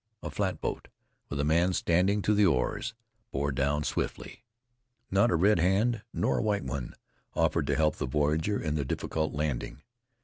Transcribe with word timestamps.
A 0.23 0.31
flatboat, 0.31 0.87
with 1.29 1.39
a 1.39 1.45
man 1.45 1.73
standing 1.73 2.23
to 2.23 2.33
the 2.33 2.43
oars, 2.43 2.95
bore 3.31 3.51
down 3.51 3.83
swiftly. 3.83 4.43
Not 5.11 5.29
a 5.29 5.35
red 5.35 5.59
hand, 5.59 6.01
nor 6.11 6.39
a 6.39 6.41
white 6.41 6.63
one, 6.63 6.95
offered 7.35 7.67
to 7.67 7.75
help 7.75 7.97
the 7.97 8.07
voyager 8.07 8.59
in 8.59 8.73
the 8.73 8.83
difficult 8.83 9.31
landing. 9.35 9.83